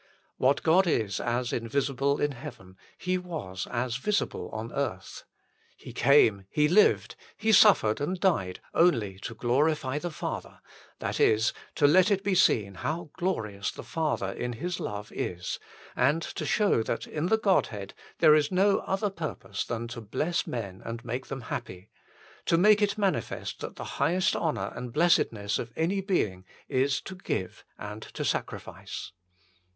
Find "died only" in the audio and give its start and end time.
8.19-9.19